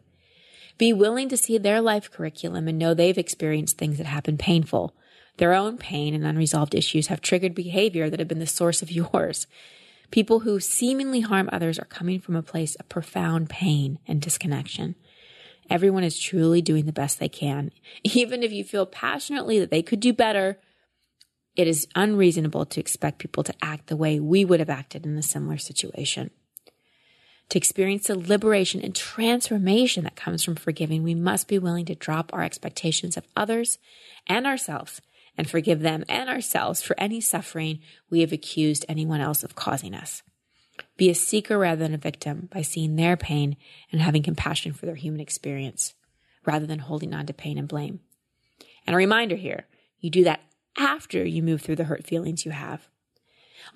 Be 0.78 0.92
willing 0.92 1.28
to 1.28 1.36
see 1.36 1.58
their 1.58 1.80
life 1.80 2.10
curriculum 2.10 2.66
and 2.66 2.78
know 2.78 2.94
they've 2.94 3.18
experienced 3.18 3.78
things 3.78 3.98
that 3.98 4.06
have 4.06 4.24
been 4.24 4.38
painful. 4.38 4.94
Their 5.36 5.52
own 5.52 5.78
pain 5.78 6.14
and 6.14 6.24
unresolved 6.24 6.74
issues 6.74 7.08
have 7.08 7.20
triggered 7.20 7.54
behavior 7.54 8.10
that 8.10 8.18
have 8.18 8.28
been 8.28 8.38
the 8.38 8.46
source 8.46 8.82
of 8.82 8.90
yours. 8.90 9.46
People 10.12 10.40
who 10.40 10.60
seemingly 10.60 11.20
harm 11.20 11.48
others 11.50 11.78
are 11.78 11.86
coming 11.86 12.20
from 12.20 12.36
a 12.36 12.42
place 12.42 12.74
of 12.74 12.88
profound 12.90 13.48
pain 13.48 13.98
and 14.06 14.20
disconnection. 14.20 14.94
Everyone 15.70 16.04
is 16.04 16.20
truly 16.20 16.60
doing 16.60 16.84
the 16.84 16.92
best 16.92 17.18
they 17.18 17.30
can. 17.30 17.70
Even 18.04 18.42
if 18.42 18.52
you 18.52 18.62
feel 18.62 18.84
passionately 18.84 19.58
that 19.58 19.70
they 19.70 19.82
could 19.82 20.00
do 20.00 20.12
better, 20.12 20.58
it 21.56 21.66
is 21.66 21.88
unreasonable 21.94 22.66
to 22.66 22.78
expect 22.78 23.20
people 23.20 23.42
to 23.42 23.54
act 23.62 23.86
the 23.86 23.96
way 23.96 24.20
we 24.20 24.44
would 24.44 24.60
have 24.60 24.70
acted 24.70 25.06
in 25.06 25.16
a 25.16 25.22
similar 25.22 25.56
situation. 25.56 26.30
To 27.48 27.58
experience 27.58 28.06
the 28.06 28.18
liberation 28.18 28.82
and 28.82 28.94
transformation 28.94 30.04
that 30.04 30.16
comes 30.16 30.44
from 30.44 30.56
forgiving, 30.56 31.02
we 31.02 31.14
must 31.14 31.48
be 31.48 31.58
willing 31.58 31.86
to 31.86 31.94
drop 31.94 32.32
our 32.34 32.42
expectations 32.42 33.16
of 33.16 33.26
others 33.34 33.78
and 34.26 34.46
ourselves 34.46 35.00
and 35.36 35.48
forgive 35.48 35.80
them 35.80 36.04
and 36.08 36.28
ourselves 36.28 36.82
for 36.82 36.98
any 36.98 37.20
suffering 37.20 37.80
we 38.10 38.20
have 38.20 38.32
accused 38.32 38.84
anyone 38.88 39.20
else 39.20 39.42
of 39.42 39.54
causing 39.54 39.94
us. 39.94 40.22
Be 40.96 41.10
a 41.10 41.14
seeker 41.14 41.58
rather 41.58 41.82
than 41.82 41.94
a 41.94 41.98
victim 41.98 42.48
by 42.52 42.62
seeing 42.62 42.96
their 42.96 43.16
pain 43.16 43.56
and 43.90 44.00
having 44.00 44.22
compassion 44.22 44.72
for 44.72 44.86
their 44.86 44.94
human 44.94 45.20
experience 45.20 45.94
rather 46.44 46.66
than 46.66 46.80
holding 46.80 47.14
on 47.14 47.26
to 47.26 47.32
pain 47.32 47.58
and 47.58 47.68
blame. 47.68 48.00
And 48.86 48.94
a 48.94 48.98
reminder 48.98 49.36
here, 49.36 49.66
you 50.00 50.10
do 50.10 50.24
that 50.24 50.40
after 50.76 51.24
you 51.24 51.42
move 51.42 51.62
through 51.62 51.76
the 51.76 51.84
hurt 51.84 52.04
feelings 52.04 52.44
you 52.44 52.50
have. 52.50 52.88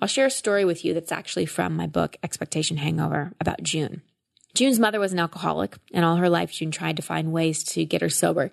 I'll 0.01 0.07
share 0.07 0.25
a 0.25 0.31
story 0.31 0.65
with 0.65 0.83
you 0.83 0.93
that's 0.93 1.11
actually 1.11 1.45
from 1.45 1.75
my 1.75 1.87
book, 1.87 2.17
Expectation 2.21 2.77
Hangover, 2.77 3.31
about 3.39 3.63
June. 3.63 4.01
June's 4.53 4.79
mother 4.79 4.99
was 4.99 5.13
an 5.13 5.19
alcoholic, 5.19 5.77
and 5.93 6.03
all 6.03 6.17
her 6.17 6.29
life, 6.29 6.51
June 6.51 6.71
tried 6.71 6.97
to 6.97 7.01
find 7.01 7.31
ways 7.31 7.63
to 7.63 7.85
get 7.85 8.01
her 8.01 8.09
sober. 8.09 8.51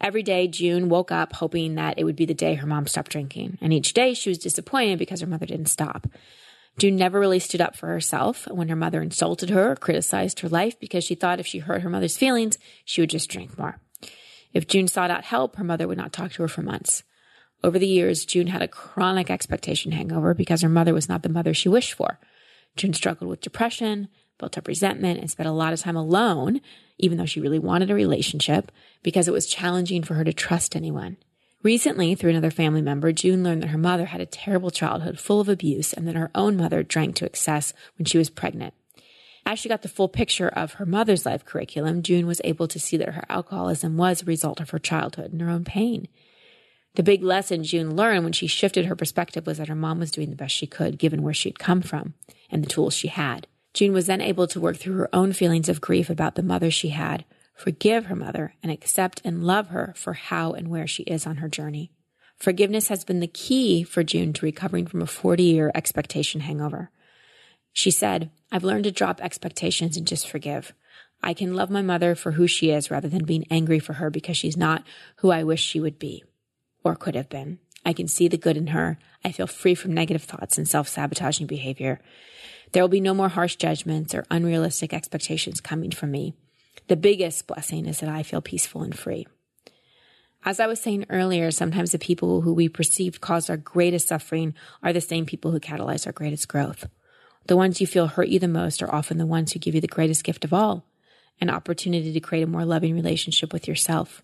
Every 0.00 0.22
day, 0.22 0.46
June 0.46 0.88
woke 0.88 1.10
up 1.10 1.34
hoping 1.34 1.74
that 1.76 1.98
it 1.98 2.04
would 2.04 2.16
be 2.16 2.26
the 2.26 2.34
day 2.34 2.54
her 2.54 2.66
mom 2.66 2.86
stopped 2.86 3.10
drinking, 3.10 3.58
and 3.60 3.72
each 3.72 3.94
day 3.94 4.14
she 4.14 4.28
was 4.28 4.38
disappointed 4.38 4.98
because 4.98 5.20
her 5.20 5.26
mother 5.26 5.46
didn't 5.46 5.66
stop. 5.66 6.06
June 6.78 6.96
never 6.96 7.18
really 7.18 7.38
stood 7.38 7.62
up 7.62 7.74
for 7.74 7.86
herself 7.86 8.46
when 8.48 8.68
her 8.68 8.76
mother 8.76 9.00
insulted 9.00 9.48
her 9.48 9.72
or 9.72 9.76
criticized 9.76 10.40
her 10.40 10.48
life 10.48 10.78
because 10.78 11.04
she 11.04 11.14
thought 11.14 11.40
if 11.40 11.46
she 11.46 11.60
hurt 11.60 11.80
her 11.80 11.88
mother's 11.88 12.18
feelings, 12.18 12.58
she 12.84 13.00
would 13.00 13.10
just 13.10 13.30
drink 13.30 13.56
more. 13.58 13.80
If 14.52 14.68
June 14.68 14.86
sought 14.86 15.10
out 15.10 15.24
help, 15.24 15.56
her 15.56 15.64
mother 15.64 15.88
would 15.88 15.98
not 15.98 16.12
talk 16.12 16.32
to 16.32 16.42
her 16.42 16.48
for 16.48 16.62
months. 16.62 17.02
Over 17.64 17.78
the 17.78 17.86
years, 17.86 18.26
June 18.26 18.48
had 18.48 18.62
a 18.62 18.68
chronic 18.68 19.30
expectation 19.30 19.92
hangover 19.92 20.34
because 20.34 20.60
her 20.60 20.68
mother 20.68 20.92
was 20.92 21.08
not 21.08 21.22
the 21.22 21.30
mother 21.30 21.54
she 21.54 21.70
wished 21.70 21.94
for. 21.94 22.18
June 22.76 22.92
struggled 22.92 23.30
with 23.30 23.40
depression, 23.40 24.08
built 24.38 24.58
up 24.58 24.68
resentment, 24.68 25.20
and 25.20 25.30
spent 25.30 25.48
a 25.48 25.52
lot 25.52 25.72
of 25.72 25.80
time 25.80 25.96
alone, 25.96 26.60
even 26.98 27.18
though 27.18 27.26
she 27.26 27.40
really 27.40 27.58
wanted 27.58 27.90
a 27.90 27.94
relationship, 27.94 28.70
because 29.02 29.28
it 29.28 29.32
was 29.32 29.46
challenging 29.46 30.02
for 30.02 30.14
her 30.14 30.24
to 30.24 30.32
trust 30.32 30.76
anyone. 30.76 31.16
Recently, 31.62 32.14
through 32.14 32.30
another 32.30 32.50
family 32.50 32.82
member, 32.82 33.10
June 33.12 33.42
learned 33.42 33.62
that 33.62 33.70
her 33.70 33.78
mother 33.78 34.06
had 34.06 34.20
a 34.20 34.26
terrible 34.26 34.70
childhood 34.70 35.18
full 35.18 35.40
of 35.40 35.48
abuse 35.48 35.92
and 35.92 36.06
that 36.06 36.14
her 36.14 36.30
own 36.34 36.56
mother 36.56 36.82
drank 36.82 37.16
to 37.16 37.24
excess 37.24 37.72
when 37.98 38.06
she 38.06 38.18
was 38.18 38.30
pregnant. 38.30 38.72
As 39.44 39.58
she 39.58 39.68
got 39.68 39.82
the 39.82 39.88
full 39.88 40.08
picture 40.08 40.48
of 40.48 40.74
her 40.74 40.86
mother's 40.86 41.24
life 41.24 41.44
curriculum, 41.44 42.02
June 42.02 42.26
was 42.26 42.40
able 42.44 42.68
to 42.68 42.80
see 42.80 42.96
that 42.96 43.14
her 43.14 43.24
alcoholism 43.28 43.96
was 43.96 44.22
a 44.22 44.26
result 44.26 44.60
of 44.60 44.70
her 44.70 44.78
childhood 44.78 45.32
and 45.32 45.40
her 45.40 45.50
own 45.50 45.64
pain. 45.64 46.08
The 46.96 47.02
big 47.02 47.22
lesson 47.22 47.62
June 47.62 47.94
learned 47.94 48.24
when 48.24 48.32
she 48.32 48.46
shifted 48.46 48.86
her 48.86 48.96
perspective 48.96 49.46
was 49.46 49.58
that 49.58 49.68
her 49.68 49.74
mom 49.74 49.98
was 49.98 50.10
doing 50.10 50.30
the 50.30 50.36
best 50.36 50.54
she 50.54 50.66
could 50.66 50.98
given 50.98 51.22
where 51.22 51.34
she'd 51.34 51.58
come 51.58 51.82
from 51.82 52.14
and 52.50 52.62
the 52.62 52.68
tools 52.68 52.94
she 52.94 53.08
had. 53.08 53.46
June 53.76 53.92
was 53.92 54.06
then 54.06 54.22
able 54.22 54.46
to 54.46 54.58
work 54.58 54.78
through 54.78 54.96
her 54.96 55.10
own 55.14 55.34
feelings 55.34 55.68
of 55.68 55.82
grief 55.82 56.08
about 56.08 56.34
the 56.34 56.42
mother 56.42 56.70
she 56.70 56.88
had, 56.88 57.26
forgive 57.54 58.06
her 58.06 58.16
mother, 58.16 58.54
and 58.62 58.72
accept 58.72 59.20
and 59.22 59.44
love 59.44 59.68
her 59.68 59.92
for 59.94 60.14
how 60.14 60.52
and 60.52 60.68
where 60.68 60.86
she 60.86 61.02
is 61.02 61.26
on 61.26 61.36
her 61.36 61.48
journey. 61.48 61.92
Forgiveness 62.38 62.88
has 62.88 63.04
been 63.04 63.20
the 63.20 63.26
key 63.26 63.82
for 63.82 64.02
June 64.02 64.32
to 64.32 64.46
recovering 64.46 64.86
from 64.86 65.02
a 65.02 65.06
40 65.06 65.42
year 65.42 65.70
expectation 65.74 66.40
hangover. 66.40 66.90
She 67.70 67.90
said, 67.90 68.30
I've 68.50 68.64
learned 68.64 68.84
to 68.84 68.90
drop 68.90 69.20
expectations 69.20 69.98
and 69.98 70.06
just 70.06 70.26
forgive. 70.26 70.72
I 71.22 71.34
can 71.34 71.54
love 71.54 71.68
my 71.68 71.82
mother 71.82 72.14
for 72.14 72.32
who 72.32 72.46
she 72.46 72.70
is 72.70 72.90
rather 72.90 73.08
than 73.10 73.26
being 73.26 73.44
angry 73.50 73.78
for 73.78 73.94
her 73.94 74.08
because 74.08 74.38
she's 74.38 74.56
not 74.56 74.84
who 75.16 75.30
I 75.30 75.44
wish 75.44 75.62
she 75.62 75.80
would 75.80 75.98
be 75.98 76.24
or 76.82 76.96
could 76.96 77.14
have 77.14 77.28
been. 77.28 77.58
I 77.84 77.92
can 77.92 78.08
see 78.08 78.26
the 78.26 78.38
good 78.38 78.56
in 78.56 78.68
her. 78.68 78.98
I 79.22 79.32
feel 79.32 79.46
free 79.46 79.74
from 79.74 79.92
negative 79.92 80.22
thoughts 80.22 80.56
and 80.56 80.66
self 80.66 80.88
sabotaging 80.88 81.46
behavior. 81.46 82.00
There 82.72 82.82
will 82.82 82.88
be 82.88 83.00
no 83.00 83.14
more 83.14 83.28
harsh 83.28 83.56
judgments 83.56 84.14
or 84.14 84.26
unrealistic 84.30 84.92
expectations 84.92 85.60
coming 85.60 85.90
from 85.90 86.10
me. 86.10 86.34
The 86.88 86.96
biggest 86.96 87.46
blessing 87.46 87.86
is 87.86 88.00
that 88.00 88.08
I 88.08 88.22
feel 88.22 88.40
peaceful 88.40 88.82
and 88.82 88.96
free. 88.96 89.26
As 90.44 90.60
I 90.60 90.66
was 90.66 90.80
saying 90.80 91.06
earlier, 91.10 91.50
sometimes 91.50 91.90
the 91.90 91.98
people 91.98 92.42
who 92.42 92.54
we 92.54 92.68
perceive 92.68 93.20
cause 93.20 93.50
our 93.50 93.56
greatest 93.56 94.08
suffering 94.08 94.54
are 94.82 94.92
the 94.92 95.00
same 95.00 95.26
people 95.26 95.50
who 95.50 95.58
catalyze 95.58 96.06
our 96.06 96.12
greatest 96.12 96.46
growth. 96.46 96.86
The 97.46 97.56
ones 97.56 97.80
you 97.80 97.86
feel 97.86 98.06
hurt 98.06 98.28
you 98.28 98.38
the 98.38 98.48
most 98.48 98.82
are 98.82 98.94
often 98.94 99.18
the 99.18 99.26
ones 99.26 99.52
who 99.52 99.58
give 99.58 99.74
you 99.74 99.80
the 99.80 99.88
greatest 99.88 100.24
gift 100.24 100.44
of 100.44 100.52
all 100.52 100.84
an 101.40 101.50
opportunity 101.50 102.12
to 102.12 102.20
create 102.20 102.42
a 102.42 102.46
more 102.46 102.64
loving 102.64 102.94
relationship 102.94 103.52
with 103.52 103.68
yourself. 103.68 104.22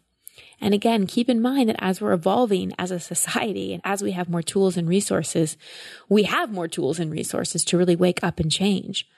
And 0.61 0.75
again, 0.75 1.06
keep 1.06 1.28
in 1.28 1.42
mind 1.42 1.68
that 1.68 1.82
as 1.82 2.00
we're 2.00 2.12
evolving 2.12 2.72
as 2.78 2.90
a 2.90 3.00
society 3.00 3.72
and 3.72 3.82
as 3.84 4.02
we 4.02 4.12
have 4.12 4.28
more 4.28 4.42
tools 4.42 4.76
and 4.76 4.88
resources, 4.88 5.56
we 6.08 6.22
have 6.25 6.52
more 6.52 6.68
tools 6.68 6.99
and 6.99 7.11
resources 7.11 7.64
to 7.64 7.76
really 7.76 7.96
wake 7.96 8.22
up 8.22 8.38
and 8.38 8.50
change. 8.50 9.08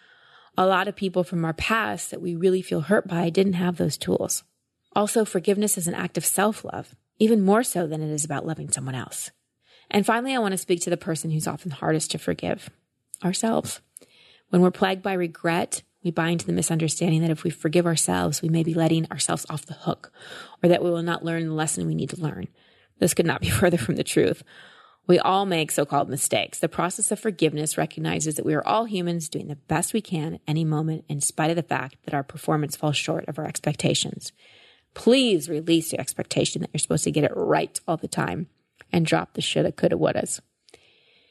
A 0.56 0.66
lot 0.66 0.88
of 0.88 0.96
people 0.96 1.24
from 1.24 1.44
our 1.44 1.52
past 1.52 2.10
that 2.10 2.22
we 2.22 2.34
really 2.34 2.62
feel 2.62 2.82
hurt 2.82 3.08
by 3.08 3.28
didn't 3.28 3.54
have 3.54 3.76
those 3.76 3.96
tools. 3.96 4.44
Also, 4.94 5.24
forgiveness 5.24 5.76
is 5.76 5.86
an 5.86 5.94
act 5.94 6.16
of 6.16 6.24
self 6.24 6.64
love, 6.64 6.94
even 7.18 7.42
more 7.42 7.62
so 7.62 7.86
than 7.86 8.00
it 8.00 8.10
is 8.10 8.24
about 8.24 8.46
loving 8.46 8.70
someone 8.70 8.94
else. 8.94 9.30
And 9.90 10.06
finally, 10.06 10.34
I 10.34 10.38
want 10.38 10.52
to 10.52 10.58
speak 10.58 10.80
to 10.82 10.90
the 10.90 10.96
person 10.96 11.30
who's 11.30 11.48
often 11.48 11.72
hardest 11.72 12.10
to 12.12 12.18
forgive 12.18 12.70
ourselves. 13.24 13.80
When 14.50 14.62
we're 14.62 14.70
plagued 14.70 15.02
by 15.02 15.14
regret, 15.14 15.82
we 16.04 16.12
into 16.30 16.46
the 16.46 16.52
misunderstanding 16.52 17.22
that 17.22 17.30
if 17.30 17.44
we 17.44 17.50
forgive 17.50 17.86
ourselves, 17.86 18.42
we 18.42 18.50
may 18.50 18.62
be 18.62 18.74
letting 18.74 19.10
ourselves 19.10 19.46
off 19.48 19.64
the 19.64 19.72
hook, 19.72 20.12
or 20.62 20.68
that 20.68 20.84
we 20.84 20.90
will 20.90 21.02
not 21.02 21.24
learn 21.24 21.46
the 21.46 21.54
lesson 21.54 21.86
we 21.86 21.94
need 21.94 22.10
to 22.10 22.20
learn. 22.20 22.48
This 22.98 23.14
could 23.14 23.26
not 23.26 23.40
be 23.40 23.48
further 23.50 23.78
from 23.78 23.96
the 23.96 24.04
truth. 24.04 24.42
We 25.06 25.18
all 25.18 25.46
make 25.46 25.70
so 25.70 25.84
called 25.84 26.08
mistakes. 26.08 26.58
The 26.58 26.68
process 26.68 27.10
of 27.10 27.20
forgiveness 27.20 27.76
recognizes 27.76 28.34
that 28.34 28.44
we 28.44 28.54
are 28.54 28.66
all 28.66 28.84
humans 28.84 29.28
doing 29.28 29.48
the 29.48 29.56
best 29.56 29.92
we 29.92 30.00
can 30.00 30.34
at 30.34 30.40
any 30.46 30.64
moment, 30.64 31.04
in 31.08 31.20
spite 31.20 31.50
of 31.50 31.56
the 31.56 31.62
fact 31.62 31.96
that 32.04 32.14
our 32.14 32.22
performance 32.22 32.76
falls 32.76 32.96
short 32.96 33.26
of 33.26 33.38
our 33.38 33.46
expectations. 33.46 34.32
Please 34.92 35.48
release 35.48 35.90
the 35.90 36.00
expectation 36.00 36.60
that 36.60 36.70
you're 36.72 36.78
supposed 36.78 37.04
to 37.04 37.10
get 37.10 37.24
it 37.24 37.32
right 37.34 37.80
all 37.88 37.96
the 37.96 38.08
time 38.08 38.46
and 38.92 39.04
drop 39.06 39.34
the 39.34 39.42
shoulda, 39.42 39.72
coulda, 39.72 39.96
wouldas. 39.96 40.40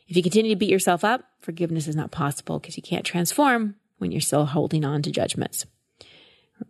If 0.07 0.17
you 0.17 0.23
continue 0.23 0.51
to 0.51 0.59
beat 0.59 0.69
yourself 0.69 1.03
up, 1.03 1.23
forgiveness 1.39 1.87
is 1.87 1.95
not 1.95 2.11
possible 2.11 2.59
because 2.59 2.75
you 2.75 2.83
can't 2.83 3.05
transform 3.05 3.75
when 4.03 4.12
you're 4.12 4.19
still 4.19 4.45
holding 4.45 4.83
on 4.83 5.01
to 5.01 5.12
judgments. 5.12 5.65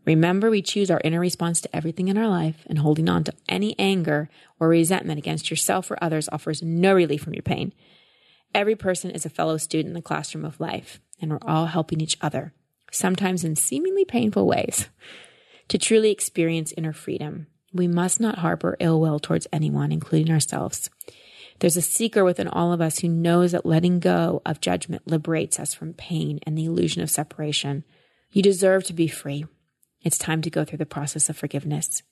Remember, 0.05 0.51
we 0.51 0.61
choose 0.61 0.91
our 0.91 1.01
inner 1.03 1.19
response 1.19 1.61
to 1.61 1.75
everything 1.75 2.07
in 2.07 2.17
our 2.17 2.27
life, 2.27 2.63
and 2.67 2.77
holding 2.77 3.09
on 3.09 3.23
to 3.23 3.33
any 3.49 3.75
anger 3.79 4.29
or 4.59 4.67
resentment 4.69 5.17
against 5.17 5.49
yourself 5.49 5.89
or 5.89 5.97
others 5.99 6.29
offers 6.31 6.61
no 6.61 6.93
relief 6.93 7.23
from 7.23 7.33
your 7.33 7.41
pain. 7.41 7.73
Every 8.53 8.75
person 8.75 9.09
is 9.09 9.25
a 9.25 9.29
fellow 9.31 9.57
student 9.57 9.89
in 9.89 9.93
the 9.95 10.01
classroom 10.01 10.45
of 10.45 10.59
life, 10.59 11.01
and 11.19 11.31
we're 11.31 11.39
all 11.41 11.65
helping 11.65 12.01
each 12.01 12.17
other, 12.21 12.53
sometimes 12.91 13.43
in 13.43 13.55
seemingly 13.55 14.05
painful 14.05 14.45
ways. 14.45 14.89
To 15.69 15.79
truly 15.79 16.11
experience 16.11 16.73
inner 16.77 16.93
freedom, 16.93 17.47
we 17.73 17.87
must 17.87 18.19
not 18.19 18.39
harbor 18.39 18.77
ill 18.79 19.01
will 19.01 19.19
towards 19.19 19.47
anyone, 19.51 19.91
including 19.91 20.31
ourselves. 20.31 20.91
There's 21.63 21.77
a 21.77 21.81
seeker 21.81 22.25
within 22.25 22.49
all 22.49 22.73
of 22.73 22.81
us 22.81 22.99
who 22.99 23.07
knows 23.07 23.53
that 23.53 23.65
letting 23.65 24.01
go 24.01 24.41
of 24.45 24.59
judgment 24.59 25.07
liberates 25.07 25.61
us 25.61 25.73
from 25.73 25.93
pain 25.93 26.41
and 26.45 26.57
the 26.57 26.65
illusion 26.65 27.01
of 27.01 27.09
separation. 27.09 27.85
You 28.33 28.43
deserve 28.43 28.83
to 28.83 28.93
be 28.93 29.07
free. 29.07 29.45
It's 30.01 30.17
time 30.17 30.41
to 30.41 30.49
go 30.49 30.65
through 30.65 30.79
the 30.79 30.85
process 30.85 31.29
of 31.29 31.37
forgiveness. 31.37 32.03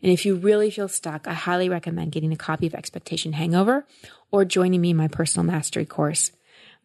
And 0.00 0.12
if 0.12 0.24
you 0.24 0.36
really 0.36 0.70
feel 0.70 0.86
stuck, 0.86 1.26
I 1.26 1.32
highly 1.32 1.68
recommend 1.68 2.12
getting 2.12 2.32
a 2.32 2.36
copy 2.36 2.68
of 2.68 2.74
Expectation 2.76 3.32
Hangover 3.32 3.84
or 4.30 4.44
joining 4.44 4.80
me 4.80 4.90
in 4.90 4.96
my 4.96 5.08
personal 5.08 5.44
mastery 5.44 5.86
course. 5.86 6.30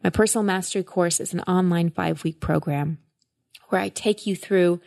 My 0.02 0.10
personal 0.10 0.42
mastery 0.42 0.82
course 0.82 1.20
is 1.20 1.32
an 1.32 1.42
online 1.42 1.90
five 1.90 2.24
week 2.24 2.40
program 2.40 2.98
where 3.68 3.80
I 3.80 3.88
take 3.88 4.26
you 4.26 4.34
through 4.34 4.80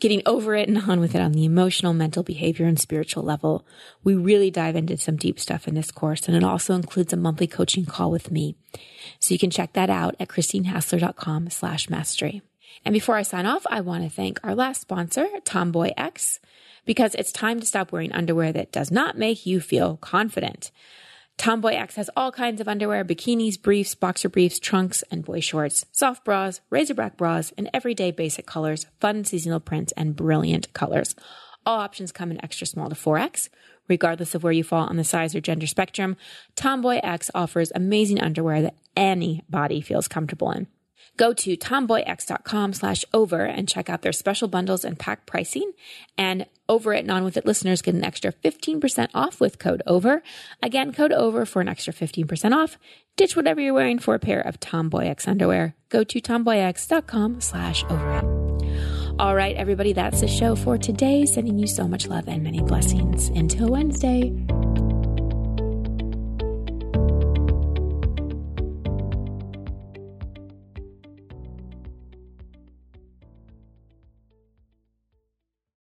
getting 0.00 0.22
over 0.26 0.54
it 0.54 0.68
and 0.68 0.78
on 0.78 1.00
with 1.00 1.14
it 1.14 1.20
on 1.20 1.32
the 1.32 1.44
emotional, 1.44 1.92
mental, 1.92 2.22
behavior, 2.22 2.66
and 2.66 2.78
spiritual 2.78 3.22
level. 3.22 3.66
We 4.04 4.14
really 4.14 4.50
dive 4.50 4.76
into 4.76 4.96
some 4.96 5.16
deep 5.16 5.40
stuff 5.40 5.66
in 5.66 5.74
this 5.74 5.90
course, 5.90 6.28
and 6.28 6.36
it 6.36 6.44
also 6.44 6.74
includes 6.74 7.12
a 7.12 7.16
monthly 7.16 7.46
coaching 7.46 7.84
call 7.84 8.10
with 8.10 8.30
me. 8.30 8.56
So 9.18 9.34
you 9.34 9.38
can 9.38 9.50
check 9.50 9.72
that 9.72 9.90
out 9.90 10.14
at 10.20 10.28
christinehassler.com 10.28 11.50
slash 11.50 11.90
mastery. 11.90 12.42
And 12.84 12.92
before 12.92 13.16
I 13.16 13.22
sign 13.22 13.46
off, 13.46 13.66
I 13.68 13.80
want 13.80 14.04
to 14.04 14.10
thank 14.10 14.38
our 14.44 14.54
last 14.54 14.80
sponsor, 14.80 15.26
Tomboy 15.44 15.92
X, 15.96 16.38
because 16.86 17.14
it's 17.16 17.32
time 17.32 17.60
to 17.60 17.66
stop 17.66 17.90
wearing 17.90 18.12
underwear 18.12 18.52
that 18.52 18.72
does 18.72 18.90
not 18.90 19.18
make 19.18 19.46
you 19.46 19.60
feel 19.60 19.96
confident. 19.96 20.70
Tomboy 21.38 21.74
X 21.74 21.94
has 21.94 22.10
all 22.16 22.32
kinds 22.32 22.60
of 22.60 22.66
underwear, 22.66 23.04
bikinis, 23.04 23.62
briefs, 23.62 23.94
boxer 23.94 24.28
briefs, 24.28 24.58
trunks, 24.58 25.04
and 25.08 25.24
boy 25.24 25.38
shorts, 25.38 25.86
soft 25.92 26.24
bras, 26.24 26.60
racerback 26.70 27.16
bras, 27.16 27.52
and 27.56 27.70
everyday 27.72 28.10
basic 28.10 28.44
colors, 28.44 28.86
fun 29.00 29.24
seasonal 29.24 29.60
prints, 29.60 29.92
and 29.96 30.16
brilliant 30.16 30.72
colors. 30.74 31.14
All 31.64 31.78
options 31.78 32.10
come 32.10 32.32
in 32.32 32.42
extra 32.42 32.66
small 32.66 32.88
to 32.88 32.96
4X. 32.96 33.50
Regardless 33.86 34.34
of 34.34 34.42
where 34.42 34.52
you 34.52 34.64
fall 34.64 34.88
on 34.88 34.96
the 34.96 35.04
size 35.04 35.34
or 35.34 35.40
gender 35.40 35.68
spectrum, 35.68 36.16
Tomboy 36.56 36.98
X 37.04 37.30
offers 37.34 37.70
amazing 37.72 38.20
underwear 38.20 38.60
that 38.60 38.74
any 38.96 39.44
body 39.48 39.80
feels 39.80 40.08
comfortable 40.08 40.50
in. 40.50 40.66
Go 41.18 41.32
to 41.32 41.56
tomboyx.com 41.56 42.72
slash 42.74 43.04
over 43.12 43.44
and 43.44 43.68
check 43.68 43.90
out 43.90 44.02
their 44.02 44.12
special 44.12 44.46
bundles 44.46 44.84
and 44.84 44.96
pack 44.96 45.26
pricing. 45.26 45.72
And 46.16 46.46
Over 46.68 46.94
It 46.94 47.00
and 47.00 47.10
On 47.10 47.24
With 47.24 47.36
It 47.36 47.44
listeners 47.44 47.82
get 47.82 47.96
an 47.96 48.04
extra 48.04 48.32
15% 48.32 49.08
off 49.14 49.40
with 49.40 49.58
code 49.58 49.82
over. 49.84 50.22
Again, 50.62 50.92
code 50.92 51.12
over 51.12 51.44
for 51.44 51.60
an 51.60 51.68
extra 51.68 51.92
15% 51.92 52.54
off. 52.54 52.78
Ditch 53.16 53.34
whatever 53.34 53.60
you're 53.60 53.74
wearing 53.74 53.98
for 53.98 54.14
a 54.14 54.20
pair 54.20 54.40
of 54.40 54.60
TomboyX 54.60 55.26
underwear. 55.26 55.74
Go 55.88 56.04
to 56.04 56.20
tomboyx.com 56.20 57.40
slash 57.40 57.84
over. 57.90 59.16
All 59.18 59.34
right, 59.34 59.56
everybody, 59.56 59.92
that's 59.92 60.20
the 60.20 60.28
show 60.28 60.54
for 60.54 60.78
today. 60.78 61.26
Sending 61.26 61.58
you 61.58 61.66
so 61.66 61.88
much 61.88 62.06
love 62.06 62.28
and 62.28 62.44
many 62.44 62.62
blessings. 62.62 63.28
Until 63.30 63.70
Wednesday. 63.70 64.32